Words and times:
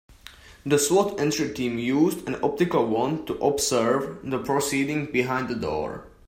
The 0.65 0.77
S.W.A.T. 0.77 1.19
entry 1.19 1.53
team 1.53 1.77
used 1.77 2.27
an 2.27 2.39
optical 2.43 2.87
wand 2.87 3.27
to 3.27 3.35
observe 3.37 4.17
the 4.23 4.39
proceedings 4.39 5.11
behind 5.11 5.47
the 5.47 5.53
door. 5.53 6.07